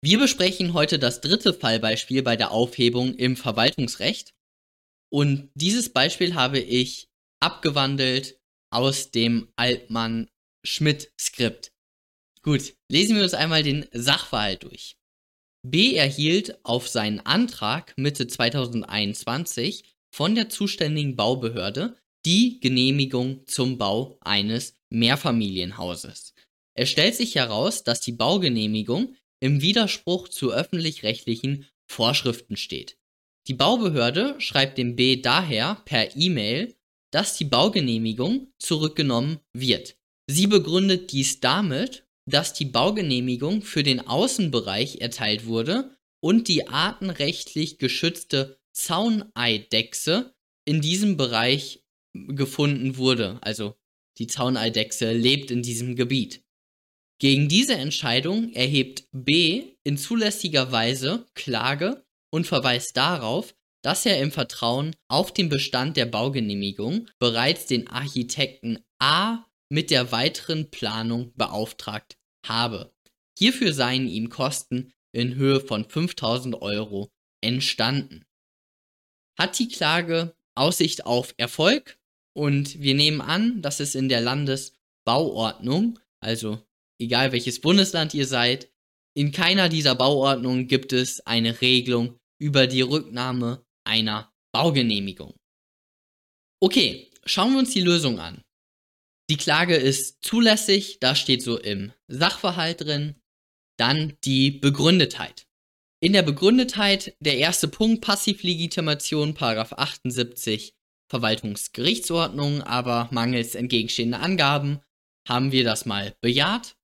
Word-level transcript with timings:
Wir 0.00 0.18
besprechen 0.18 0.74
heute 0.74 1.00
das 1.00 1.20
dritte 1.20 1.52
Fallbeispiel 1.52 2.22
bei 2.22 2.36
der 2.36 2.52
Aufhebung 2.52 3.14
im 3.14 3.36
Verwaltungsrecht. 3.36 4.32
Und 5.10 5.50
dieses 5.54 5.92
Beispiel 5.92 6.34
habe 6.34 6.60
ich 6.60 7.08
abgewandelt 7.40 8.38
aus 8.70 9.10
dem 9.10 9.48
Altmann-Schmidt-Skript. 9.56 11.72
Gut, 12.42 12.74
lesen 12.88 13.16
wir 13.16 13.24
uns 13.24 13.34
einmal 13.34 13.64
den 13.64 13.86
Sachverhalt 13.92 14.62
durch. 14.62 14.94
B 15.66 15.96
erhielt 15.96 16.64
auf 16.64 16.86
seinen 16.88 17.18
Antrag 17.20 17.94
Mitte 17.96 18.28
2021 18.28 19.96
von 20.14 20.36
der 20.36 20.48
zuständigen 20.48 21.16
Baubehörde 21.16 21.96
die 22.24 22.60
Genehmigung 22.60 23.44
zum 23.46 23.78
Bau 23.78 24.16
eines 24.20 24.76
Mehrfamilienhauses. 24.90 26.34
Es 26.74 26.90
stellt 26.90 27.16
sich 27.16 27.34
heraus, 27.34 27.82
dass 27.82 28.00
die 28.00 28.12
Baugenehmigung 28.12 29.16
im 29.40 29.62
Widerspruch 29.62 30.28
zu 30.28 30.52
öffentlich-rechtlichen 30.52 31.66
Vorschriften 31.86 32.56
steht. 32.56 32.98
Die 33.46 33.54
Baubehörde 33.54 34.34
schreibt 34.38 34.78
dem 34.78 34.94
B 34.96 35.20
daher 35.20 35.82
per 35.84 36.16
E-Mail, 36.16 36.74
dass 37.10 37.36
die 37.36 37.44
Baugenehmigung 37.44 38.52
zurückgenommen 38.58 39.40
wird. 39.54 39.96
Sie 40.26 40.46
begründet 40.46 41.12
dies 41.12 41.40
damit, 41.40 42.06
dass 42.26 42.52
die 42.52 42.66
Baugenehmigung 42.66 43.62
für 43.62 43.82
den 43.82 44.06
Außenbereich 44.06 45.00
erteilt 45.00 45.46
wurde 45.46 45.96
und 46.20 46.48
die 46.48 46.68
artenrechtlich 46.68 47.78
geschützte 47.78 48.60
Zauneidechse 48.72 50.34
in 50.66 50.82
diesem 50.82 51.16
Bereich 51.16 51.82
gefunden 52.12 52.98
wurde. 52.98 53.38
Also 53.40 53.74
die 54.18 54.26
Zauneidechse 54.26 55.12
lebt 55.12 55.50
in 55.50 55.62
diesem 55.62 55.96
Gebiet. 55.96 56.44
Gegen 57.20 57.48
diese 57.48 57.74
Entscheidung 57.74 58.52
erhebt 58.52 59.08
B 59.12 59.76
in 59.82 59.98
zulässiger 59.98 60.70
Weise 60.70 61.26
Klage 61.34 62.04
und 62.30 62.46
verweist 62.46 62.96
darauf, 62.96 63.56
dass 63.82 64.06
er 64.06 64.20
im 64.20 64.30
Vertrauen 64.30 64.94
auf 65.08 65.32
den 65.32 65.48
Bestand 65.48 65.96
der 65.96 66.06
Baugenehmigung 66.06 67.08
bereits 67.18 67.66
den 67.66 67.88
Architekten 67.88 68.78
A 69.00 69.44
mit 69.68 69.90
der 69.90 70.12
weiteren 70.12 70.70
Planung 70.70 71.32
beauftragt 71.34 72.16
habe. 72.46 72.92
Hierfür 73.38 73.72
seien 73.72 74.08
ihm 74.08 74.30
Kosten 74.30 74.92
in 75.12 75.34
Höhe 75.34 75.60
von 75.60 75.88
5000 75.88 76.60
Euro 76.60 77.10
entstanden. 77.40 78.24
Hat 79.38 79.58
die 79.58 79.68
Klage 79.68 80.34
Aussicht 80.54 81.06
auf 81.06 81.34
Erfolg 81.36 81.98
und 82.36 82.80
wir 82.80 82.94
nehmen 82.94 83.20
an, 83.20 83.62
dass 83.62 83.80
es 83.80 83.94
in 83.94 84.08
der 84.08 84.20
Landesbauordnung, 84.20 85.98
also 86.20 86.60
egal 86.98 87.32
welches 87.32 87.60
Bundesland 87.60 88.14
ihr 88.14 88.26
seid, 88.26 88.70
in 89.14 89.32
keiner 89.32 89.68
dieser 89.68 89.94
Bauordnungen 89.94 90.68
gibt 90.68 90.92
es 90.92 91.20
eine 91.26 91.60
Regelung 91.60 92.18
über 92.40 92.66
die 92.66 92.82
Rücknahme 92.82 93.64
einer 93.84 94.32
Baugenehmigung. 94.52 95.34
Okay, 96.60 97.10
schauen 97.24 97.52
wir 97.52 97.58
uns 97.58 97.72
die 97.72 97.80
Lösung 97.80 98.20
an. 98.20 98.42
Die 99.30 99.36
Klage 99.36 99.76
ist 99.76 100.24
zulässig, 100.24 100.98
da 101.00 101.14
steht 101.14 101.42
so 101.42 101.58
im 101.58 101.92
Sachverhalt 102.08 102.80
drin. 102.80 103.16
Dann 103.78 104.16
die 104.24 104.50
Begründetheit. 104.50 105.46
In 106.00 106.12
der 106.12 106.22
Begründetheit 106.22 107.16
der 107.20 107.38
erste 107.38 107.68
Punkt 107.68 108.04
Passivlegitimation, 108.04 109.34
Paragraph 109.34 109.72
78 109.72 110.74
Verwaltungsgerichtsordnung, 111.10 112.62
aber 112.62 113.08
mangels 113.12 113.54
entgegenstehender 113.54 114.20
Angaben 114.20 114.80
haben 115.28 115.52
wir 115.52 115.64
das 115.64 115.86
mal 115.86 116.14
bejaht. 116.20 116.77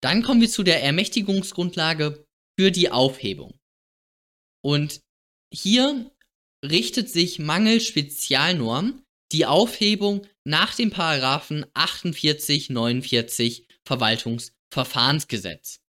Dann 0.00 0.22
kommen 0.22 0.40
wir 0.40 0.50
zu 0.50 0.62
der 0.62 0.82
Ermächtigungsgrundlage 0.82 2.24
für 2.58 2.70
die 2.70 2.90
Aufhebung. 2.90 3.58
Und 4.62 5.00
hier 5.52 6.10
richtet 6.64 7.08
sich 7.10 7.38
mangels 7.38 7.84
Spezialnorm 7.84 9.04
die 9.32 9.46
Aufhebung 9.46 10.26
nach 10.44 10.74
dem 10.74 10.90
Paragraphen 10.90 11.66
48, 11.74 12.70
49 12.70 13.66
Verwaltungsverfahrensgesetz. 13.84 15.80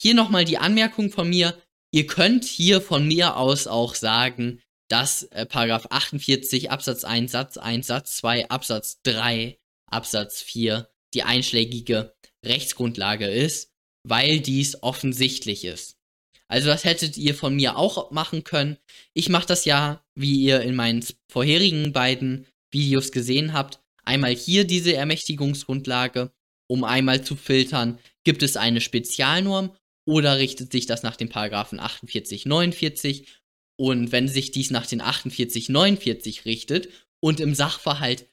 Hier 0.00 0.14
nochmal 0.14 0.44
die 0.44 0.58
Anmerkung 0.58 1.10
von 1.10 1.28
mir. 1.28 1.60
Ihr 1.92 2.06
könnt 2.06 2.44
hier 2.44 2.80
von 2.80 3.06
mir 3.06 3.36
aus 3.36 3.66
auch 3.66 3.94
sagen, 3.94 4.60
dass 4.88 5.24
äh, 5.24 5.46
Paragraph 5.46 5.86
48 5.90 6.70
Absatz 6.70 7.04
1 7.04 7.32
Satz 7.32 7.56
1 7.56 7.86
Satz 7.86 8.16
2 8.18 8.50
Absatz 8.50 9.00
3 9.02 9.58
Absatz 9.90 10.42
4 10.42 10.88
die 11.14 11.22
einschlägige 11.22 12.15
Rechtsgrundlage 12.48 13.26
ist, 13.26 13.70
weil 14.04 14.40
dies 14.40 14.82
offensichtlich 14.82 15.64
ist. 15.64 15.96
Also 16.48 16.68
das 16.68 16.84
hättet 16.84 17.16
ihr 17.16 17.34
von 17.34 17.56
mir 17.56 17.76
auch 17.76 18.10
machen 18.12 18.44
können. 18.44 18.78
Ich 19.14 19.28
mache 19.28 19.46
das 19.46 19.64
ja, 19.64 20.04
wie 20.14 20.40
ihr 20.40 20.60
in 20.60 20.76
meinen 20.76 21.04
vorherigen 21.30 21.92
beiden 21.92 22.46
Videos 22.72 23.10
gesehen 23.10 23.52
habt, 23.52 23.80
einmal 24.04 24.34
hier 24.34 24.64
diese 24.64 24.94
Ermächtigungsgrundlage, 24.94 26.32
um 26.68 26.84
einmal 26.84 27.24
zu 27.24 27.36
filtern, 27.36 27.98
gibt 28.24 28.42
es 28.42 28.56
eine 28.56 28.80
Spezialnorm 28.80 29.76
oder 30.08 30.38
richtet 30.38 30.72
sich 30.72 30.86
das 30.86 31.02
nach 31.02 31.16
den 31.16 31.28
Paragraphen 31.28 31.80
48, 31.80 32.46
49 32.46 33.26
und 33.78 34.12
wenn 34.12 34.28
sich 34.28 34.52
dies 34.52 34.70
nach 34.70 34.86
den 34.86 35.00
48, 35.00 35.68
49 35.68 36.44
richtet 36.44 36.88
und 37.20 37.40
im 37.40 37.54
Sachverhalt 37.54 38.28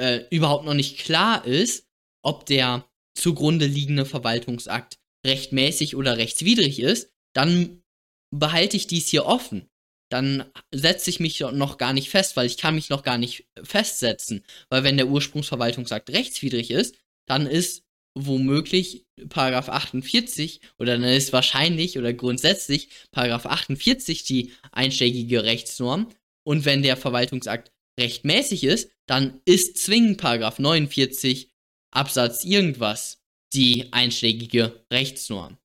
äh, 0.00 0.24
überhaupt 0.30 0.64
noch 0.64 0.74
nicht 0.74 0.98
klar 0.98 1.44
ist, 1.44 1.86
ob 2.22 2.46
der 2.46 2.88
zugrunde 3.14 3.66
liegende 3.66 4.06
Verwaltungsakt 4.06 4.98
rechtmäßig 5.26 5.96
oder 5.96 6.18
rechtswidrig 6.18 6.80
ist, 6.80 7.10
dann 7.34 7.82
behalte 8.30 8.76
ich 8.76 8.86
dies 8.86 9.08
hier 9.08 9.26
offen. 9.26 9.68
Dann 10.10 10.44
setze 10.70 11.10
ich 11.10 11.18
mich 11.18 11.40
noch 11.40 11.78
gar 11.78 11.92
nicht 11.92 12.10
fest, 12.10 12.36
weil 12.36 12.46
ich 12.46 12.58
kann 12.58 12.74
mich 12.74 12.90
noch 12.90 13.02
gar 13.02 13.18
nicht 13.18 13.46
festsetzen. 13.62 14.44
Weil 14.68 14.84
wenn 14.84 14.96
der 14.96 15.08
Ursprungsverwaltungsakt 15.08 16.10
rechtswidrig 16.10 16.70
ist, 16.70 16.96
dann 17.26 17.46
ist 17.46 17.84
womöglich 18.16 19.06
Paragraph 19.28 19.68
48 19.68 20.60
oder 20.78 20.98
dann 20.98 21.08
ist 21.08 21.32
wahrscheinlich 21.32 21.98
oder 21.98 22.12
grundsätzlich 22.12 22.88
Paragraph 23.10 23.46
48 23.46 24.22
die 24.24 24.52
einschlägige 24.70 25.42
Rechtsnorm. 25.42 26.10
Und 26.46 26.64
wenn 26.64 26.82
der 26.82 26.96
Verwaltungsakt 26.96 27.72
rechtmäßig 27.98 28.64
ist, 28.64 28.90
dann 29.06 29.40
ist 29.44 29.78
zwingend 29.78 30.18
Paragraph 30.18 30.58
49 30.58 31.50
Absatz 31.94 32.44
irgendwas 32.44 33.22
die 33.52 33.92
einschlägige 33.92 34.84
Rechtsnorm. 34.92 35.58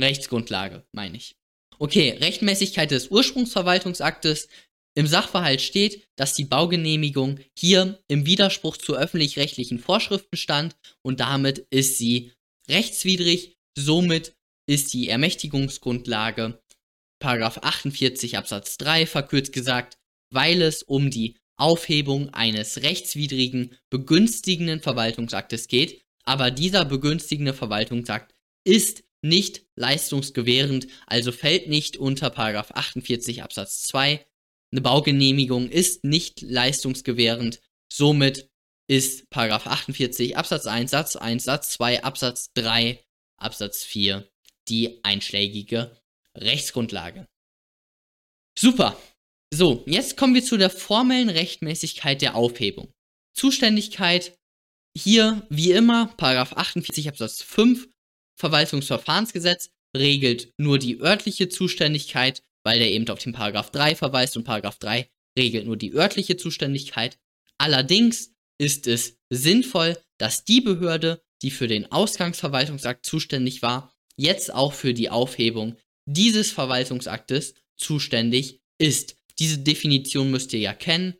Rechtsgrundlage, 0.00 0.86
meine 0.92 1.16
ich. 1.16 1.36
Okay, 1.78 2.10
Rechtmäßigkeit 2.10 2.90
des 2.90 3.08
Ursprungsverwaltungsaktes. 3.08 4.48
Im 4.96 5.06
Sachverhalt 5.06 5.60
steht, 5.60 6.08
dass 6.16 6.34
die 6.34 6.44
Baugenehmigung 6.44 7.38
hier 7.56 8.02
im 8.08 8.26
Widerspruch 8.26 8.76
zu 8.76 8.96
öffentlich-rechtlichen 8.96 9.78
Vorschriften 9.78 10.36
stand 10.36 10.76
und 11.02 11.20
damit 11.20 11.66
ist 11.70 11.98
sie 11.98 12.32
rechtswidrig. 12.68 13.56
Somit 13.76 14.34
ist 14.66 14.92
die 14.92 15.08
Ermächtigungsgrundlage 15.08 16.60
Paragraph 17.20 17.58
48 17.58 18.36
Absatz 18.36 18.76
3 18.78 19.06
verkürzt 19.06 19.52
gesagt, 19.52 19.98
weil 20.30 20.62
es 20.62 20.82
um 20.82 21.10
die 21.10 21.36
Aufhebung 21.58 22.32
eines 22.32 22.82
rechtswidrigen 22.82 23.76
begünstigenden 23.90 24.80
Verwaltungsaktes 24.80 25.68
geht, 25.68 26.02
aber 26.24 26.50
dieser 26.50 26.84
begünstigende 26.84 27.54
Verwaltungsakt 27.54 28.34
ist 28.64 29.04
nicht 29.22 29.62
leistungsgewährend, 29.74 30.86
also 31.06 31.32
fällt 31.32 31.68
nicht 31.68 31.96
unter 31.96 32.36
48 32.38 33.42
Absatz 33.42 33.82
2. 33.88 34.24
Eine 34.70 34.80
Baugenehmigung 34.80 35.68
ist 35.68 36.04
nicht 36.04 36.42
leistungsgewährend, 36.42 37.60
somit 37.92 38.50
ist 38.86 39.26
48 39.34 40.36
Absatz 40.36 40.66
1 40.66 40.90
Satz 40.90 41.16
1 41.16 41.44
Satz 41.44 41.70
2 41.72 42.04
Absatz 42.04 42.52
3 42.54 43.02
Absatz 43.36 43.84
4 43.84 44.28
die 44.68 45.02
einschlägige 45.02 45.96
Rechtsgrundlage. 46.34 47.26
Super. 48.58 48.96
So, 49.52 49.82
jetzt 49.86 50.16
kommen 50.16 50.34
wir 50.34 50.44
zu 50.44 50.56
der 50.56 50.70
formellen 50.70 51.30
Rechtmäßigkeit 51.30 52.20
der 52.20 52.34
Aufhebung. 52.34 52.92
Zuständigkeit 53.34 54.38
hier 54.96 55.46
wie 55.48 55.72
immer 55.72 56.14
48 56.18 57.08
Absatz 57.08 57.42
5 57.42 57.88
Verwaltungsverfahrensgesetz 58.38 59.70
regelt 59.96 60.52
nur 60.58 60.78
die 60.78 61.00
örtliche 61.00 61.48
Zuständigkeit, 61.48 62.42
weil 62.64 62.78
der 62.78 62.90
eben 62.90 63.08
auf 63.08 63.20
den 63.20 63.32
Paragraph 63.32 63.70
3 63.70 63.94
verweist 63.94 64.36
und 64.36 64.44
Paragraph 64.44 64.78
3 64.78 65.08
regelt 65.38 65.66
nur 65.66 65.76
die 65.76 65.94
örtliche 65.94 66.36
Zuständigkeit. 66.36 67.18
Allerdings 67.58 68.32
ist 68.60 68.86
es 68.86 69.18
sinnvoll, 69.30 69.96
dass 70.18 70.44
die 70.44 70.60
Behörde, 70.60 71.22
die 71.42 71.50
für 71.50 71.68
den 71.68 71.90
Ausgangsverwaltungsakt 71.90 73.06
zuständig 73.06 73.62
war, 73.62 73.94
jetzt 74.16 74.52
auch 74.52 74.72
für 74.72 74.94
die 74.94 75.10
Aufhebung 75.10 75.76
dieses 76.06 76.50
Verwaltungsaktes 76.50 77.54
zuständig 77.76 78.60
ist. 78.78 79.17
Diese 79.38 79.58
Definition 79.58 80.30
müsst 80.30 80.52
ihr 80.52 80.60
ja 80.60 80.74
kennen 80.74 81.14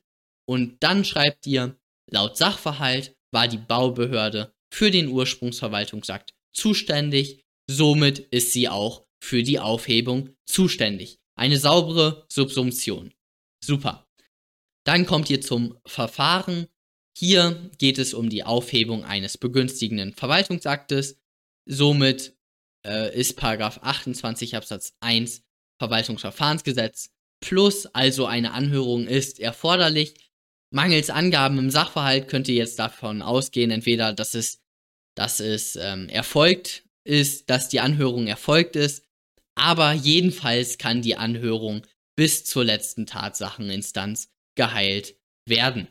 und 0.48 0.82
dann 0.82 1.04
schreibt 1.04 1.46
ihr, 1.46 1.78
laut 2.10 2.36
Sachverhalt 2.36 3.16
war 3.32 3.48
die 3.48 3.58
Baubehörde 3.58 4.54
für 4.72 4.90
den 4.90 5.08
Ursprungsverwaltungsakt 5.08 6.34
zuständig. 6.52 7.44
somit 7.70 8.18
ist 8.18 8.52
sie 8.52 8.68
auch 8.68 9.06
für 9.22 9.42
die 9.42 9.58
Aufhebung 9.58 10.34
zuständig. 10.46 11.18
Eine 11.36 11.58
saubere 11.58 12.24
Subsumption. 12.30 13.12
Super. 13.62 14.08
Dann 14.86 15.04
kommt 15.04 15.28
ihr 15.28 15.42
zum 15.42 15.78
Verfahren. 15.86 16.66
Hier 17.16 17.70
geht 17.78 17.98
es 17.98 18.14
um 18.14 18.30
die 18.30 18.44
Aufhebung 18.44 19.04
eines 19.04 19.36
begünstigenden 19.36 20.14
Verwaltungsaktes. 20.14 21.20
Somit 21.66 22.36
äh, 22.86 23.14
ist 23.14 23.36
Paragraph 23.36 23.80
28 23.82 24.56
Absatz 24.56 24.94
1 25.00 25.44
Verwaltungsverfahrensgesetz 25.78 27.10
plus 27.40 27.86
also 27.86 28.26
eine 28.26 28.52
Anhörung 28.52 29.06
ist 29.06 29.40
erforderlich. 29.40 30.14
Mangels 30.70 31.10
Angaben 31.10 31.58
im 31.58 31.70
Sachverhalt 31.70 32.28
könnt 32.28 32.48
ihr 32.48 32.54
jetzt 32.54 32.78
davon 32.78 33.22
ausgehen, 33.22 33.70
entweder 33.70 34.12
dass 34.12 34.34
es, 34.34 34.60
dass 35.14 35.40
es 35.40 35.76
ähm, 35.76 36.08
erfolgt 36.08 36.84
ist, 37.04 37.48
dass 37.48 37.68
die 37.68 37.80
Anhörung 37.80 38.26
erfolgt 38.26 38.76
ist, 38.76 39.04
aber 39.54 39.92
jedenfalls 39.92 40.78
kann 40.78 41.02
die 41.02 41.16
Anhörung 41.16 41.86
bis 42.16 42.44
zur 42.44 42.64
letzten 42.64 43.06
Tatsacheninstanz 43.06 44.28
geheilt 44.56 45.16
werden. 45.46 45.88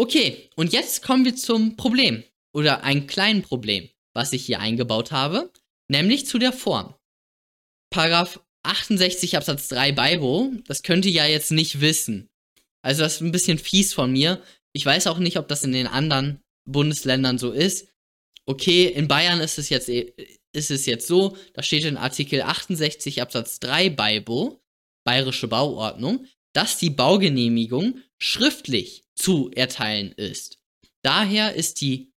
Okay, 0.00 0.48
und 0.56 0.72
jetzt 0.72 1.02
kommen 1.02 1.24
wir 1.24 1.34
zum 1.34 1.76
Problem 1.76 2.22
oder 2.54 2.84
ein 2.84 3.06
kleinen 3.06 3.42
Problem, 3.42 3.90
was 4.14 4.32
ich 4.32 4.46
hier 4.46 4.60
eingebaut 4.60 5.10
habe, 5.10 5.52
nämlich 5.88 6.26
zu 6.26 6.38
der 6.38 6.52
Form. 6.52 6.94
Paragraph 7.90 8.40
68 8.68 9.36
Absatz 9.36 9.68
3 9.68 9.92
Baibo, 9.92 10.52
das 10.66 10.82
könnt 10.82 11.04
ihr 11.06 11.12
ja 11.12 11.26
jetzt 11.26 11.50
nicht 11.50 11.80
wissen. 11.80 12.28
Also 12.82 13.02
das 13.02 13.16
ist 13.16 13.20
ein 13.22 13.32
bisschen 13.32 13.58
fies 13.58 13.94
von 13.94 14.12
mir. 14.12 14.42
Ich 14.72 14.84
weiß 14.84 15.06
auch 15.06 15.18
nicht, 15.18 15.38
ob 15.38 15.48
das 15.48 15.64
in 15.64 15.72
den 15.72 15.86
anderen 15.86 16.40
Bundesländern 16.64 17.38
so 17.38 17.52
ist. 17.52 17.88
Okay, 18.46 18.86
in 18.86 19.08
Bayern 19.08 19.40
ist 19.40 19.58
es 19.58 19.68
jetzt, 19.68 19.88
ist 19.88 20.70
es 20.70 20.86
jetzt 20.86 21.06
so, 21.06 21.36
da 21.54 21.62
steht 21.62 21.84
in 21.84 21.96
Artikel 21.96 22.42
68 22.42 23.20
Absatz 23.20 23.60
3 23.60 23.90
Baibo, 23.90 24.62
Bayerische 25.04 25.48
Bauordnung, 25.48 26.26
dass 26.52 26.78
die 26.78 26.90
Baugenehmigung 26.90 28.00
schriftlich 28.18 29.04
zu 29.14 29.50
erteilen 29.50 30.12
ist. 30.12 30.58
Daher 31.02 31.54
ist 31.54 31.80
die, 31.80 32.12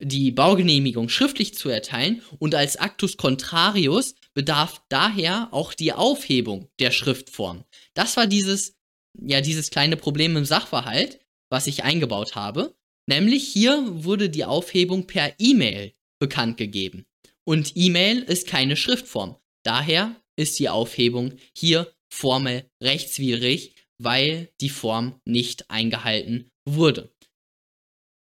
die 0.00 0.30
Baugenehmigung 0.30 1.08
schriftlich 1.08 1.54
zu 1.54 1.68
erteilen 1.68 2.22
und 2.38 2.54
als 2.54 2.76
Actus 2.76 3.16
Contrarius 3.16 4.14
bedarf 4.36 4.82
daher 4.90 5.48
auch 5.52 5.72
die 5.72 5.94
Aufhebung 5.94 6.68
der 6.78 6.90
Schriftform. 6.90 7.64
Das 7.94 8.18
war 8.18 8.26
dieses, 8.26 8.76
ja, 9.18 9.40
dieses 9.40 9.70
kleine 9.70 9.96
Problem 9.96 10.36
im 10.36 10.44
Sachverhalt, 10.44 11.20
was 11.50 11.66
ich 11.66 11.84
eingebaut 11.84 12.34
habe. 12.34 12.76
Nämlich 13.08 13.48
hier 13.48 13.82
wurde 14.04 14.28
die 14.28 14.44
Aufhebung 14.44 15.06
per 15.06 15.34
E-Mail 15.38 15.94
bekannt 16.20 16.58
gegeben. 16.58 17.06
Und 17.44 17.72
E-Mail 17.76 18.22
ist 18.22 18.46
keine 18.46 18.76
Schriftform. 18.76 19.36
Daher 19.64 20.14
ist 20.36 20.58
die 20.58 20.68
Aufhebung 20.68 21.38
hier 21.56 21.90
formell 22.12 22.68
rechtswidrig, 22.82 23.74
weil 23.98 24.50
die 24.60 24.68
Form 24.68 25.18
nicht 25.24 25.70
eingehalten 25.70 26.50
wurde. 26.68 27.10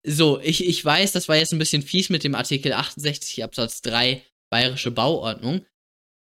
So, 0.05 0.41
ich, 0.41 0.67
ich 0.67 0.85
weiß, 0.85 1.13
das 1.13 1.29
war 1.29 1.37
jetzt 1.37 1.53
ein 1.53 1.61
bisschen 1.61 1.83
fies 1.83 2.09
mit 2.09 2.25
dem 2.25 2.35
Artikel 2.35 2.73
68 2.73 3.45
Absatz 3.45 3.83
3 3.83 4.21
Bayerische 4.51 4.91
Bauordnung, 4.91 5.65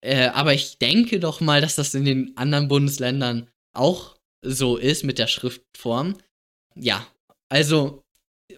äh, 0.02 0.26
aber 0.28 0.52
ich 0.52 0.78
denke 0.78 1.20
doch 1.20 1.40
mal, 1.40 1.60
dass 1.60 1.76
das 1.76 1.94
in 1.94 2.04
den 2.04 2.36
anderen 2.36 2.68
Bundesländern 2.68 3.48
auch 3.72 4.16
so 4.42 4.76
ist 4.76 5.04
mit 5.04 5.18
der 5.18 5.28
Schriftform. 5.28 6.18
Ja, 6.74 7.06
also, 7.48 8.02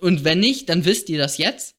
und 0.00 0.25
wenn 0.25 0.41
nicht, 0.41 0.69
dann 0.69 0.85
wisst 0.85 1.08
ihr 1.11 1.19
das 1.19 1.38
jetzt. 1.38 1.76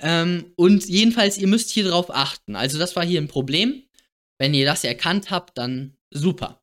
Ähm, 0.00 0.52
und 0.56 0.88
jedenfalls, 0.88 1.38
ihr 1.38 1.48
müsst 1.48 1.70
hier 1.70 1.88
drauf 1.88 2.10
achten. 2.10 2.56
Also, 2.56 2.78
das 2.78 2.96
war 2.96 3.04
hier 3.04 3.20
ein 3.20 3.28
Problem. 3.28 3.84
Wenn 4.38 4.54
ihr 4.54 4.66
das 4.66 4.82
erkannt 4.82 5.30
habt, 5.30 5.58
dann 5.58 5.96
super. 6.10 6.62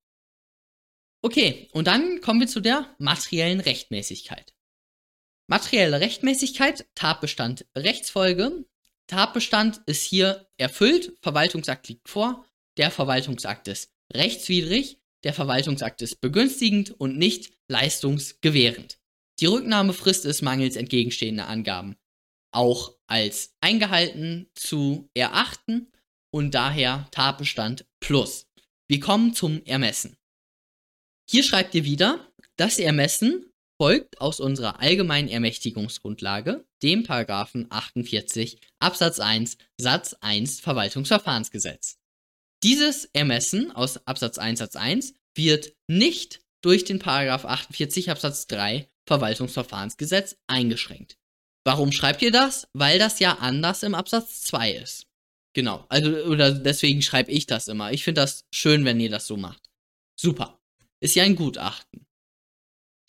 Okay, 1.22 1.70
und 1.74 1.88
dann 1.88 2.22
kommen 2.22 2.40
wir 2.40 2.48
zu 2.48 2.60
der 2.60 2.94
materiellen 2.98 3.60
Rechtmäßigkeit. 3.60 4.54
Materielle 5.48 6.00
Rechtmäßigkeit, 6.00 6.88
Tatbestand, 6.96 7.66
Rechtsfolge. 7.76 8.66
Tatbestand 9.10 9.82
ist 9.86 10.04
hier 10.04 10.48
erfüllt, 10.58 11.14
Verwaltungsakt 11.22 11.88
liegt 11.90 12.10
vor, 12.10 12.46
der 12.78 12.92
Verwaltungsakt 12.92 13.68
ist 13.68 13.92
rechtswidrig, 14.14 15.02
der 15.24 15.34
Verwaltungsakt 15.34 16.02
ist 16.02 16.22
begünstigend 16.22 16.92
und 16.92 17.18
nicht 17.18 17.52
leistungsgewährend. 17.68 19.00
Die 19.40 19.48
Rücknahmefrist 19.48 20.26
ist 20.26 20.42
mangels 20.42 20.76
entgegenstehender 20.76 21.48
Angaben 21.48 21.98
auch 22.52 22.96
als 23.08 23.56
eingehalten 23.62 24.50
zu 24.56 25.10
erachten 25.14 25.92
und 26.32 26.54
daher 26.54 27.08
Tatbestand 27.12 27.86
plus. 28.00 28.48
Wir 28.88 29.00
kommen 29.00 29.34
zum 29.34 29.64
Ermessen. 29.66 30.18
Hier 31.30 31.44
schreibt 31.44 31.76
ihr 31.76 31.84
wieder, 31.84 32.32
das 32.56 32.80
Ermessen 32.80 33.49
folgt 33.80 34.20
aus 34.20 34.40
unserer 34.40 34.82
allgemeinen 34.82 35.30
Ermächtigungsgrundlage, 35.30 36.66
dem 36.84 37.04
Paragraphen 37.04 37.68
48 37.70 38.60
Absatz 38.80 39.20
1 39.20 39.58
Satz 39.80 40.16
1 40.20 40.60
Verwaltungsverfahrensgesetz. 40.60 41.98
Dieses 42.62 43.06
Ermessen 43.14 43.72
aus 43.72 44.06
Absatz 44.06 44.38
1 44.38 44.60
Satz 44.60 44.76
1 44.76 45.14
wird 45.34 45.74
nicht 45.88 46.42
durch 46.62 46.84
den 46.84 47.00
Paragraph 47.00 47.46
48 47.46 48.10
Absatz 48.10 48.48
3 48.48 48.90
Verwaltungsverfahrensgesetz 49.08 50.36
eingeschränkt. 50.48 51.18
Warum 51.64 51.94
schreibt 51.94 52.22
ihr 52.22 52.32
das? 52.32 52.68
Weil 52.74 53.00
das 53.00 53.20
ja 53.20 53.38
anders 53.40 53.84
im 53.84 53.96
Absatz 53.96 54.42
2 54.42 54.74
ist. 54.74 55.06
Genau, 55.54 55.86
also 55.90 56.10
oder 56.26 56.52
deswegen 56.52 57.02
schreibe 57.02 57.32
ich 57.32 57.46
das 57.46 57.70
immer. 57.70 57.92
Ich 57.94 58.04
finde 58.04 58.22
das 58.22 58.46
schön, 58.54 58.84
wenn 58.86 59.00
ihr 59.00 59.10
das 59.10 59.26
so 59.26 59.38
macht. 59.38 59.70
Super. 60.20 60.60
Ist 61.00 61.16
ja 61.16 61.24
ein 61.24 61.36
Gutachten. 61.36 62.06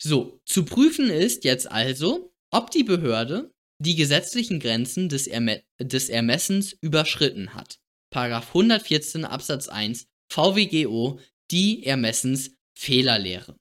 So, 0.03 0.41
zu 0.45 0.65
prüfen 0.65 1.11
ist 1.11 1.43
jetzt 1.43 1.69
also, 1.69 2.33
ob 2.49 2.71
die 2.71 2.83
Behörde 2.83 3.53
die 3.77 3.95
gesetzlichen 3.95 4.59
Grenzen 4.59 5.09
des, 5.09 5.27
Erme 5.27 5.63
des 5.79 6.09
Ermessens 6.09 6.73
überschritten 6.81 7.53
hat. 7.53 7.79
Paragraph 8.09 8.47
114 8.47 9.25
Absatz 9.25 9.67
1 9.67 10.07
VWGO 10.31 11.19
die 11.51 11.85
Ermessensfehlerlehre. 11.85 13.59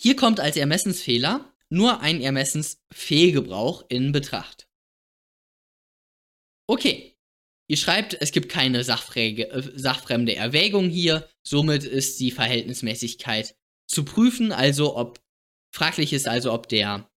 Hier 0.00 0.14
kommt 0.14 0.38
als 0.38 0.56
Ermessensfehler 0.56 1.52
nur 1.68 2.00
ein 2.00 2.20
Ermessensfehlgebrauch 2.20 3.86
in 3.88 4.12
Betracht. 4.12 4.68
Okay, 6.68 7.16
ihr 7.68 7.76
schreibt, 7.76 8.14
es 8.20 8.30
gibt 8.30 8.50
keine 8.50 8.78
äh, 8.78 8.82
sachfremde 8.84 10.36
Erwägung 10.36 10.88
hier, 10.88 11.28
somit 11.42 11.82
ist 11.82 12.20
die 12.20 12.30
Verhältnismäßigkeit 12.30 13.56
zu 13.86 14.04
prüfen, 14.04 14.52
also 14.52 14.96
ob 14.96 15.20
fraglich 15.72 16.12
ist 16.12 16.28
also, 16.28 16.52
ob 16.52 16.68
der, 16.68 17.10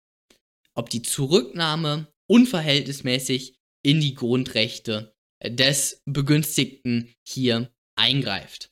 ob 0.73 0.89
die 0.89 1.01
Zurücknahme 1.01 2.07
unverhältnismäßig 2.27 3.55
in 3.83 4.01
die 4.01 4.15
Grundrechte 4.15 5.15
des 5.43 6.01
Begünstigten 6.05 7.13
hier 7.23 7.71
eingreift. 7.95 8.71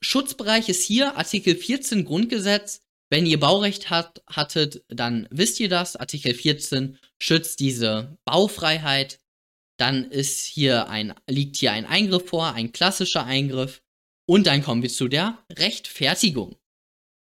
Schutzbereich 0.00 0.68
ist 0.68 0.84
hier 0.84 1.16
Artikel 1.16 1.54
14 1.54 2.04
Grundgesetz. 2.04 2.82
Wenn 3.10 3.26
ihr 3.26 3.40
Baurecht 3.40 3.90
hat, 3.90 4.22
hattet, 4.26 4.84
dann 4.88 5.28
wisst 5.30 5.60
ihr 5.60 5.68
das. 5.68 5.96
Artikel 5.96 6.32
14 6.32 6.98
schützt 7.18 7.60
diese 7.60 8.16
Baufreiheit. 8.24 9.18
Dann 9.78 10.10
ist 10.10 10.44
hier 10.44 10.88
ein, 10.88 11.14
liegt 11.28 11.56
hier 11.56 11.72
ein 11.72 11.86
Eingriff 11.86 12.28
vor, 12.28 12.52
ein 12.52 12.72
klassischer 12.72 13.24
Eingriff. 13.24 13.82
Und 14.26 14.46
dann 14.46 14.62
kommen 14.62 14.82
wir 14.82 14.90
zu 14.90 15.08
der 15.08 15.38
Rechtfertigung. 15.50 16.56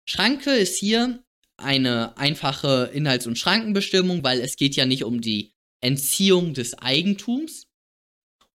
Schranke 0.07 0.51
ist 0.51 0.77
hier 0.79 1.25
eine 1.57 2.17
einfache 2.17 2.91
Inhalts- 2.93 3.27
und 3.27 3.39
Schrankenbestimmung, 3.39 4.23
weil 4.23 4.41
es 4.41 4.57
geht 4.57 4.77
ja 4.77 4.87
nicht 4.87 5.05
um 5.05 5.21
die 5.21 5.55
Entziehung 5.81 6.55
des 6.55 6.75
Eigentums. 6.75 7.69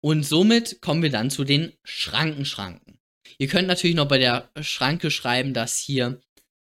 Und 0.01 0.23
somit 0.23 0.81
kommen 0.81 1.03
wir 1.03 1.09
dann 1.09 1.29
zu 1.29 1.43
den 1.43 1.73
Schrankenschranken. 1.83 2.99
Ihr 3.37 3.47
könnt 3.47 3.67
natürlich 3.67 3.95
noch 3.95 4.07
bei 4.07 4.17
der 4.17 4.49
Schranke 4.61 5.11
schreiben, 5.11 5.53
dass 5.53 5.77
hier 5.77 6.21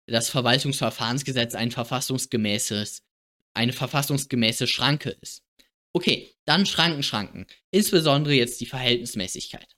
das 0.06 0.30
Verwaltungsverfahrensgesetz 0.30 1.56
ein 1.56 1.72
verfassungsgemäßes, 1.72 3.04
eine 3.54 3.74
verfassungsgemäße 3.74 4.68
Schranke 4.68 5.12
ist. 5.22 5.44
Okay, 5.94 6.34
dann 6.46 6.66
Schrankenschranken. 6.66 7.46
Insbesondere 7.72 8.34
jetzt 8.34 8.60
die 8.60 8.66
Verhältnismäßigkeit. 8.66 9.76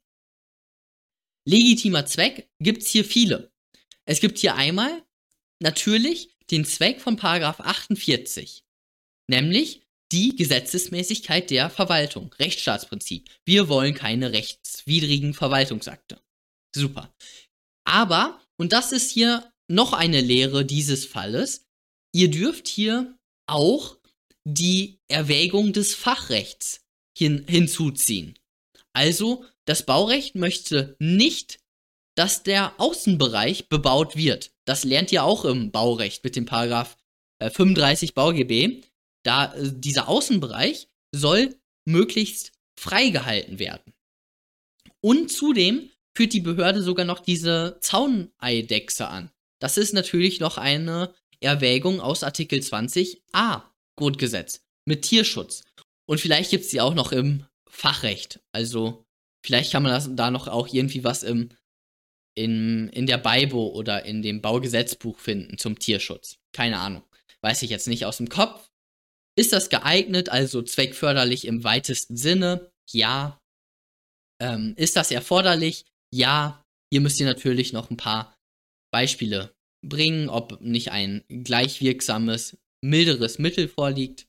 Legitimer 1.46 2.06
Zweck 2.06 2.50
gibt's 2.60 2.90
hier 2.90 3.06
viele. 3.06 3.52
Es 4.06 4.20
gibt 4.20 4.38
hier 4.38 4.56
einmal 4.56 5.04
natürlich 5.60 6.30
den 6.52 6.66
Zweck 6.66 7.02
von 7.02 7.18
Paragraph 7.18 7.60
48, 7.60 8.64
nämlich 9.28 9.82
die 10.12 10.36
Gesetzesmäßigkeit 10.36 11.50
der 11.50 11.70
Verwaltung, 11.70 12.32
Rechtsstaatsprinzip. 12.34 13.30
Wir 13.44 13.68
wollen 13.68 13.96
keine 13.96 14.32
rechtswidrigen 14.32 15.34
Verwaltungsakte. 15.34 16.22
Super. 16.76 17.14
Aber, 17.86 18.42
und 18.58 18.74
das 18.74 18.92
ist 18.92 19.12
hier 19.12 19.52
noch 19.68 19.94
eine 19.94 20.22
Lehre 20.22 20.66
dieses 20.66 21.06
Falles, 21.06 21.66
ihr 22.14 22.30
dürft 22.30 22.68
hier 22.68 23.18
auch 23.48 23.98
die 24.44 25.00
Erwägung 25.08 25.74
des 25.74 25.96
Fachrechts 25.96 26.82
hin 27.18 27.46
hinzuziehen. 27.48 28.38
Also, 28.94 29.46
das 29.66 29.86
Baurecht 29.86 30.36
möchte 30.36 30.96
nicht, 31.00 31.60
dass 32.16 32.44
der 32.44 32.80
Außenbereich 32.80 33.70
bebaut 33.70 34.16
wird. 34.16 34.52
Das 34.66 34.84
lernt 34.84 35.12
ihr 35.12 35.24
auch 35.24 35.46
im 35.46 35.72
Baurecht 35.72 36.24
mit 36.24 36.36
dem 36.36 36.46
Paragraph 36.46 36.98
äh, 37.40 37.50
35 37.50 38.14
BauGB. 38.14 38.84
Da 39.24 39.54
äh, 39.54 39.72
dieser 39.72 40.08
Außenbereich 40.08 40.88
soll 41.14 41.56
möglichst 41.86 42.52
freigehalten 42.80 43.60
werden. 43.60 43.94
Und 45.02 45.32
zudem 45.32 45.90
führt 46.16 46.34
die 46.34 46.42
Behörde 46.42 46.82
sogar 46.82 47.06
noch 47.06 47.20
diese 47.20 47.78
Zauneidechse 47.82 49.08
an. 49.08 49.32
Das 49.60 49.78
ist 49.78 49.94
natürlich 49.94 50.40
noch 50.40 50.58
eine 50.58 51.14
Erwägung 51.42 52.00
aus 52.00 52.24
Artikel 52.24 52.60
20a 52.60 53.64
Grundgesetz 53.98 54.62
mit 54.86 55.04
Tierschutz. 55.04 55.64
Und 56.08 56.20
vielleicht 56.20 56.52
gibt 56.52 56.66
es 56.66 56.72
die 56.72 56.82
auch 56.82 56.94
noch 56.94 57.12
im 57.12 57.46
Fachrecht. 57.68 58.40
Also 58.52 59.06
vielleicht 59.44 59.72
kann 59.72 59.84
man 59.84 59.92
das, 59.92 60.10
da 60.12 60.32
noch 60.32 60.48
auch 60.48 60.68
irgendwie 60.72 61.04
was 61.04 61.24
im, 61.24 61.50
in, 62.36 62.90
in 62.90 63.08
der 63.08 63.18
BIBO 63.18 63.70
oder 63.70 64.06
in 64.06 64.22
dem 64.22 64.42
Baugesetzbuch 64.42 65.20
finden 65.20 65.58
zum 65.58 65.80
Tierschutz. 65.80 66.38
Keine 66.54 66.80
Ahnung. 66.80 67.04
Weiß 67.42 67.62
ich 67.62 67.70
jetzt 67.70 67.88
nicht 67.88 68.06
aus 68.06 68.18
dem 68.18 68.30
Kopf. 68.30 68.70
Ist 69.38 69.54
das 69.54 69.70
geeignet, 69.70 70.30
also 70.30 70.62
zweckförderlich 70.62 71.46
im 71.46 71.64
weitesten 71.64 72.18
Sinne? 72.18 72.72
Ja. 72.92 73.42
Ähm, 74.42 74.74
ist 74.78 74.96
das 74.96 75.12
erforderlich? 75.12 75.86
Ja. 76.14 76.64
Hier 76.92 77.02
müsst 77.02 77.20
ihr 77.20 77.26
natürlich 77.26 77.74
noch 77.74 77.90
ein 77.90 77.98
paar 77.98 78.36
Beispiele 78.92 79.54
bringen, 79.84 80.30
ob 80.30 80.62
nicht 80.62 80.92
ein 80.92 81.24
gleichwirksames, 81.28 82.58
milderes 82.82 83.40
Mittel 83.40 83.68
vorliegt. 83.68 84.28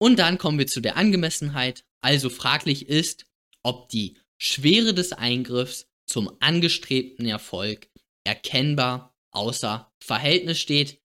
Und 0.00 0.18
dann 0.18 0.38
kommen 0.38 0.58
wir 0.58 0.66
zu 0.66 0.80
der 0.80 0.96
Angemessenheit. 0.96 1.84
Also 2.02 2.30
fraglich 2.30 2.88
ist, 2.88 3.26
ob 3.62 3.88
die 3.88 4.16
Schwere 4.40 4.94
des 4.94 5.12
Eingriffs 5.12 5.89
zum 6.10 6.36
angestrebten 6.40 7.26
Erfolg 7.26 7.88
erkennbar 8.26 9.16
außer 9.32 9.92
Verhältnis 10.02 10.58
steht. 10.58 11.00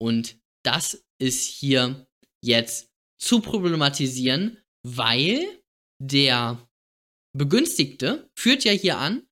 Und 0.00 0.38
das 0.64 1.04
ist 1.18 1.44
hier 1.44 2.06
jetzt 2.40 2.92
zu 3.18 3.40
problematisieren, 3.40 4.62
weil 4.86 5.44
der 6.00 6.68
Begünstigte 7.36 8.30
führt 8.38 8.64
ja 8.64 8.72
hier 8.72 8.98
an, 8.98 9.26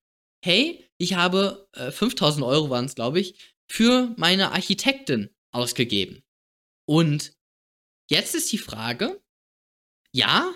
hey, 0.44 0.88
ich 0.98 1.14
habe 1.14 1.68
äh, 1.74 1.92
5000 1.92 2.44
Euro 2.44 2.70
waren 2.70 2.86
es, 2.86 2.96
glaube 2.96 3.20
ich, 3.20 3.54
für 3.70 4.12
meine 4.16 4.50
Architektin 4.50 5.30
ausgegeben. 5.52 6.24
Und 6.88 7.32
jetzt 8.10 8.34
ist 8.34 8.50
die 8.50 8.58
Frage, 8.58 9.22
ja, 10.12 10.52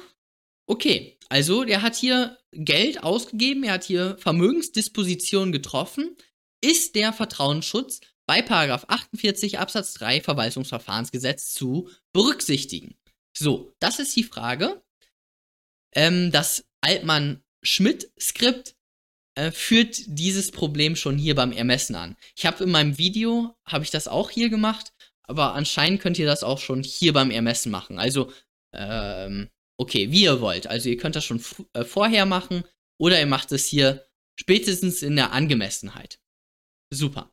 okay, 0.66 1.18
also 1.28 1.64
der 1.64 1.82
hat 1.82 1.96
hier 1.96 2.38
Geld 2.52 3.02
ausgegeben, 3.02 3.64
er 3.64 3.74
hat 3.74 3.84
hier 3.84 4.16
Vermögensdispositionen 4.18 5.52
getroffen. 5.52 6.16
Ist 6.62 6.94
der 6.94 7.12
Vertrauensschutz 7.12 8.00
bei 8.26 8.48
48 8.48 9.58
Absatz 9.58 9.94
3 9.94 10.20
Verwaltungsverfahrensgesetz 10.20 11.52
zu 11.54 11.90
berücksichtigen? 12.12 12.96
So, 13.36 13.74
das 13.78 13.98
ist 13.98 14.16
die 14.16 14.24
Frage. 14.24 14.82
Ähm, 15.94 16.30
das 16.32 16.64
Altmann-Schmidt-Skript 16.80 18.76
äh, 19.34 19.50
führt 19.50 19.98
dieses 20.06 20.50
Problem 20.50 20.96
schon 20.96 21.18
hier 21.18 21.34
beim 21.34 21.52
Ermessen 21.52 21.94
an. 21.94 22.16
Ich 22.34 22.46
habe 22.46 22.64
in 22.64 22.70
meinem 22.70 22.98
Video, 22.98 23.54
habe 23.66 23.84
ich 23.84 23.90
das 23.90 24.08
auch 24.08 24.30
hier 24.30 24.48
gemacht, 24.48 24.92
aber 25.24 25.54
anscheinend 25.54 26.00
könnt 26.00 26.18
ihr 26.18 26.26
das 26.26 26.42
auch 26.42 26.58
schon 26.58 26.82
hier 26.82 27.12
beim 27.12 27.30
Ermessen 27.30 27.70
machen. 27.70 27.98
Also, 27.98 28.32
ähm, 28.72 29.50
okay, 29.78 30.10
wie 30.10 30.24
ihr 30.24 30.40
wollt. 30.40 30.66
Also 30.66 30.88
ihr 30.88 30.96
könnt 30.96 31.16
das 31.16 31.24
schon 31.24 31.42
äh, 31.72 31.84
vorher 31.84 32.26
machen 32.26 32.64
oder 33.00 33.18
ihr 33.20 33.26
macht 33.26 33.52
es 33.52 33.66
hier 33.66 34.06
spätestens 34.38 35.02
in 35.02 35.16
der 35.16 35.32
Angemessenheit. 35.32 36.18
Super. 36.92 37.32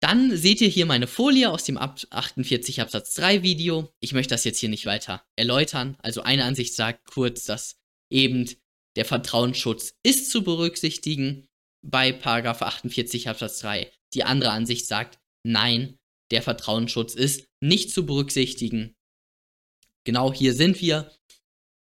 Dann 0.00 0.36
seht 0.36 0.60
ihr 0.60 0.68
hier 0.68 0.86
meine 0.86 1.08
Folie 1.08 1.50
aus 1.50 1.64
dem 1.64 1.76
48 1.76 2.80
Absatz 2.80 3.14
3 3.14 3.42
Video. 3.42 3.92
Ich 4.00 4.12
möchte 4.12 4.34
das 4.34 4.44
jetzt 4.44 4.58
hier 4.58 4.68
nicht 4.68 4.86
weiter 4.86 5.24
erläutern. 5.36 5.96
Also 6.00 6.22
eine 6.22 6.44
Ansicht 6.44 6.74
sagt 6.74 7.04
kurz, 7.06 7.44
dass 7.44 7.76
eben 8.10 8.48
der 8.96 9.04
Vertrauensschutz 9.04 9.94
ist 10.04 10.30
zu 10.30 10.44
berücksichtigen 10.44 11.48
bei 11.84 12.12
48 12.22 13.28
Absatz 13.28 13.58
3. 13.60 13.90
Die 14.14 14.22
andere 14.22 14.52
Ansicht 14.52 14.86
sagt, 14.86 15.18
nein, 15.44 15.98
der 16.30 16.42
Vertrauensschutz 16.42 17.14
ist 17.14 17.46
nicht 17.60 17.90
zu 17.90 18.06
berücksichtigen. 18.06 18.94
Genau 20.08 20.32
hier 20.32 20.54
sind 20.54 20.80
wir. 20.80 21.12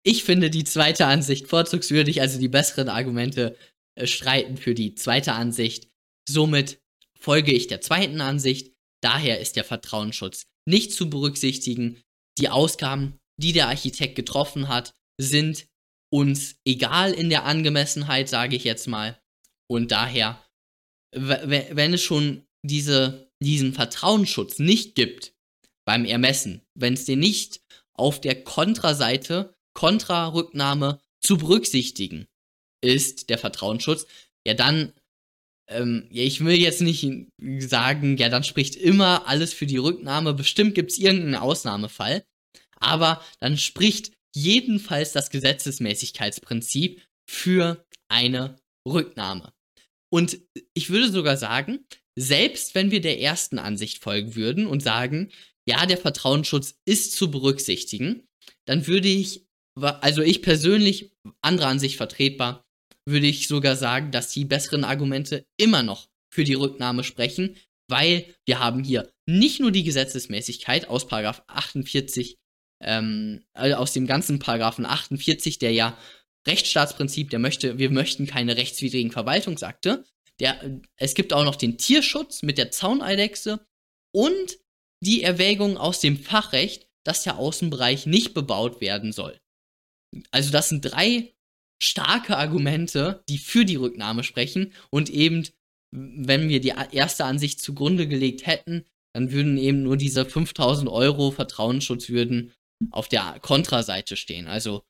Ich 0.01 0.23
finde 0.23 0.49
die 0.49 0.63
zweite 0.63 1.07
Ansicht 1.07 1.49
vorzugswürdig, 1.49 2.21
also 2.21 2.39
die 2.39 2.47
besseren 2.47 2.87
Argumente 2.87 3.57
äh, 3.99 4.07
streiten 4.07 4.55
für 4.55 4.73
die 4.73 4.95
zweite 4.95 5.33
Ansicht. 5.33 5.89
Somit 6.29 6.81
folge 7.19 7.51
ich 7.51 7.67
der 7.67 7.81
zweiten 7.81 8.21
Ansicht. 8.21 8.71
Daher 9.03 9.41
ist 9.41 9.57
der 9.57 9.65
Vertrauensschutz 9.65 10.43
nicht 10.65 10.93
zu 10.93 11.09
berücksichtigen. 11.09 12.01
Die 12.37 12.47
Ausgaben, 12.47 13.19
die 13.41 13.51
der 13.51 13.67
Architekt 13.67 14.15
getroffen 14.15 14.69
hat, 14.69 14.93
sind 15.19 15.67
uns 16.09 16.55
egal 16.65 17.11
in 17.11 17.29
der 17.29 17.43
Angemessenheit, 17.43 18.29
sage 18.29 18.55
ich 18.55 18.63
jetzt 18.63 18.87
mal. 18.87 19.21
Und 19.69 19.91
daher, 19.91 20.41
wenn 21.11 21.93
es 21.93 22.01
schon 22.01 22.45
diese, 22.65 23.29
diesen 23.43 23.73
Vertrauensschutz 23.73 24.59
nicht 24.59 24.95
gibt 24.95 25.33
beim 25.85 26.05
Ermessen, 26.05 26.61
wenn 26.73 26.93
es 26.93 27.03
den 27.03 27.19
nicht 27.19 27.62
auf 27.95 28.21
der 28.21 28.43
Kontraseite, 28.43 29.53
Kontrarücknahme 29.73 31.00
zu 31.21 31.38
berücksichtigen 31.38 32.27
ist, 32.81 33.29
der 33.29 33.38
Vertrauensschutz, 33.38 34.05
ja 34.45 34.53
dann, 34.53 34.93
ähm, 35.69 36.07
ja, 36.12 36.23
ich 36.23 36.43
will 36.43 36.55
jetzt 36.55 36.81
nicht 36.81 37.29
sagen, 37.59 38.17
ja, 38.17 38.29
dann 38.29 38.43
spricht 38.43 38.75
immer 38.75 39.27
alles 39.27 39.53
für 39.53 39.65
die 39.65 39.77
Rücknahme. 39.77 40.33
Bestimmt 40.33 40.75
gibt 40.75 40.91
es 40.91 40.97
irgendeinen 40.97 41.35
Ausnahmefall. 41.35 42.25
Aber 42.79 43.23
dann 43.39 43.57
spricht 43.57 44.12
jedenfalls 44.35 45.13
das 45.13 45.29
Gesetzesmäßigkeitsprinzip 45.29 47.01
für 47.29 47.85
eine 48.09 48.57
Rücknahme. 48.88 49.53
Und 50.12 50.39
ich 50.73 50.89
würde 50.89 51.09
sogar 51.09 51.38
sagen, 51.38 51.85
selbst 52.15 52.75
wenn 52.75 52.91
wir 52.91 53.01
der 53.01 53.19
ersten 53.19 53.57
Ansicht 53.57 54.03
folgen 54.03 54.35
würden 54.35 54.67
und 54.67 54.83
sagen, 54.83 55.31
ja, 55.67 55.86
der 55.86 55.98
Vertrauensschutz 55.98 56.75
ist 56.86 57.13
zu 57.13 57.32
berücksichtigen, 57.32 58.27
dann 58.65 58.88
würde 58.88 59.08
ich, 59.08 59.46
also 59.75 60.22
ich 60.22 60.41
persönlich, 60.41 61.12
andere 61.41 61.67
Ansicht 61.67 61.98
vertretbar, 61.98 62.63
würde 63.05 63.27
ich 63.27 63.48
sogar 63.48 63.75
sagen, 63.75 64.12
dass 64.12 64.32
die 64.32 64.46
besseren 64.46 64.84
Argumente 64.84 65.46
immer 65.58 65.84
noch 65.84 66.10
für 66.34 66.43
die 66.43 66.53
Rücknahme 66.53 67.03
sprechen, 67.03 67.58
weil 67.89 68.25
wir 68.46 68.60
haben 68.60 68.84
hier 68.84 69.12
nicht 69.25 69.60
nur 69.60 69.72
die 69.72 69.84
Gesetzesmäßigkeit 69.84 70.88
aus 70.88 71.08
48 71.12 72.38
ähm, 72.84 73.43
also 73.53 73.75
aus 73.77 73.93
dem 73.93 74.05
ganzen 74.05 74.39
Paragraphen 74.39 74.86
48, 74.86 75.60
der 75.60 75.72
ja 75.72 75.98
Rechtsstaatsprinzip, 76.48 77.29
der 77.29 77.39
möchte, 77.39 77.77
wir 77.77 77.89
möchten 77.89 78.27
keine 78.27 78.58
rechtswidrigen 78.58 79.12
Verwaltungsakte. 79.12 80.03
Der, 80.39 80.82
es 80.98 81.13
gibt 81.13 81.32
auch 81.32 81.46
noch 81.46 81.55
den 81.55 81.77
Tierschutz 81.77 82.41
mit 82.41 82.58
der 82.58 82.72
Zauneidechse 82.72 83.65
und 84.13 84.60
die 85.03 85.22
Erwägung 85.22 85.77
aus 85.77 86.00
dem 86.00 86.17
Fachrecht, 86.17 86.88
dass 87.05 87.24
der 87.24 87.38
Außenbereich 87.38 88.05
nicht 88.05 88.33
bebaut 88.33 88.81
werden 88.81 89.12
soll. 89.12 89.39
Also 90.31 90.51
das 90.51 90.69
sind 90.69 90.81
drei 90.81 91.33
starke 91.81 92.38
Argumente, 92.38 93.24
die 93.27 93.38
für 93.38 93.65
die 93.65 93.75
Rücknahme 93.75 94.24
sprechen 94.24 94.74
und 94.89 95.10
eben, 95.10 95.48
wenn 95.91 96.48
wir 96.48 96.62
die 96.62 96.74
erste 96.91 97.25
Ansicht 97.25 97.60
zugrunde 97.62 98.07
gelegt 98.07 98.45
hätten, 98.45 98.86
dann 99.13 99.31
würden 99.31 99.57
eben 99.57 99.83
nur 99.83 99.98
diese 99.98 100.25
5000 100.25 100.89
Euro 100.89 101.31
Vertrauensschutz 101.31 102.10
würden 102.10 102.53
auf 102.91 103.10
der 103.10 103.39
Kontraseite 103.41 104.15
stehen. 104.15 104.48
Also, 104.48 104.83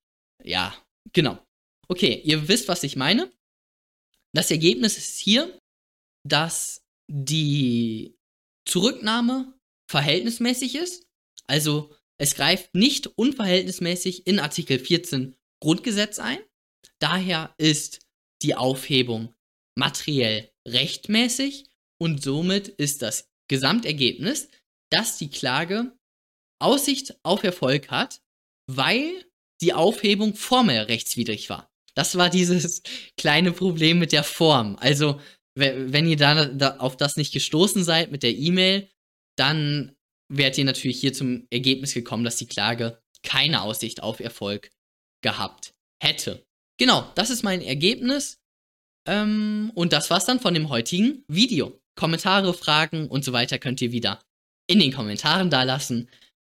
ja, 0.44 0.76
genau. 1.12 1.44
Okay, 1.88 2.22
ihr 2.24 2.48
wisst, 2.48 2.68
was 2.68 2.84
ich 2.84 2.96
meine. 2.96 3.32
Das 4.34 4.52
Ergebnis 4.52 4.98
ist 4.98 5.20
hier, 5.20 5.60
dass 6.26 6.82
die 7.12 8.16
Zurücknahme 8.66 9.53
verhältnismäßig 9.90 10.76
ist. 10.76 11.08
Also, 11.48 11.94
es 12.18 12.36
greift 12.36 12.74
nicht 12.76 13.08
unverhältnismäßig 13.08 14.28
in 14.28 14.40
Artikel 14.40 14.80
14 14.80 15.36
Grundgesetz 15.62 16.20
ein. 16.20 16.40
Daher 17.00 17.54
ist 17.58 18.00
die 18.42 18.56
Aufhebung 18.56 19.34
materiell 19.76 20.52
rechtmäßig 20.68 21.66
und 22.00 22.22
somit 22.22 22.68
ist 22.68 23.02
das 23.02 23.30
Gesamtergebnis, 23.50 24.50
dass 24.92 25.18
die 25.18 25.30
Klage 25.30 25.98
Aussicht 26.62 27.16
auf 27.24 27.44
Erfolg 27.44 27.90
hat, 27.90 28.22
weil 28.68 29.26
die 29.62 29.74
Aufhebung 29.74 30.36
formell 30.36 30.84
rechtswidrig 30.84 31.50
war. 31.50 31.72
Das 31.96 32.18
war 32.18 32.30
dieses 32.30 32.82
kleine 33.18 33.52
Problem 33.52 34.00
mit 34.00 34.12
der 34.12 34.24
Form. 34.24 34.78
Also, 34.80 35.20
wenn 35.56 36.08
ihr 36.08 36.18
da, 36.18 36.46
da 36.46 36.78
auf 36.78 36.98
das 36.98 37.16
nicht 37.16 37.32
gestoßen 37.32 37.84
seid 37.84 38.12
mit 38.12 38.24
der 38.24 38.36
E-Mail, 38.36 38.90
dann 39.36 39.96
wärt 40.30 40.58
ihr 40.58 40.66
natürlich 40.66 41.00
hier 41.00 41.14
zum 41.14 41.48
Ergebnis 41.50 41.94
gekommen, 41.94 42.24
dass 42.24 42.38
die 42.38 42.48
Klage 42.48 43.02
keine 43.24 43.62
Aussicht 43.62 44.04
auf 44.04 44.20
Erfolg 44.20 44.72
gehabt 45.22 45.74
hätte. 46.02 46.46
Genau, 46.78 47.10
das 47.16 47.30
ist 47.30 47.44
mein 47.44 47.62
Ergebnis. 47.62 48.40
Ähm, 49.08 49.72
und 49.76 49.94
das 49.94 50.10
war's 50.10 50.26
dann 50.26 50.40
von 50.40 50.54
dem 50.54 50.70
heutigen 50.70 51.24
Video. 51.28 51.80
Kommentare, 51.96 52.54
Fragen 52.54 53.08
und 53.08 53.24
so 53.24 53.34
weiter 53.34 53.60
könnt 53.60 53.82
ihr 53.82 53.92
wieder 53.92 54.24
in 54.68 54.80
den 54.80 54.94
Kommentaren 54.94 55.50
da 55.50 55.64
lassen. 55.64 56.10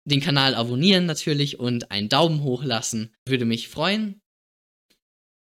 Den 0.05 0.21
Kanal 0.21 0.55
abonnieren 0.55 1.07
natürlich 1.07 1.59
und 1.59 1.91
einen 1.91 2.09
Daumen 2.09 2.43
hoch 2.43 2.63
lassen. 2.63 3.15
Würde 3.27 3.45
mich 3.45 3.69
freuen. 3.69 4.21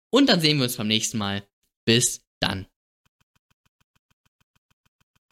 Und 0.09 0.29
dann 0.29 0.39
sehen 0.39 0.57
wir 0.57 0.63
uns 0.63 0.77
beim 0.77 0.87
nächsten 0.87 1.17
Mal. 1.17 1.45
Bis 1.85 2.21
dann. 2.39 2.65